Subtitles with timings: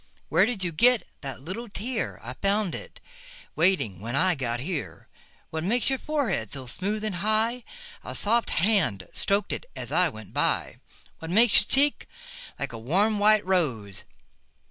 [0.29, 2.99] Where did you get that little tear?I found it
[3.55, 5.07] waiting when I got here.
[5.51, 10.33] What makes your forehead so smooth and high?A soft hand strok'd it as I went
[10.33, 10.77] by.
[11.19, 12.09] What makes your cheek
[12.57, 14.03] like a warm white rose?